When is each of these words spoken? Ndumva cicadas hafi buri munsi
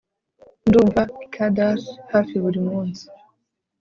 Ndumva 0.67 1.01
cicadas 1.15 1.83
hafi 2.11 2.35
buri 2.43 2.59
munsi 2.67 3.03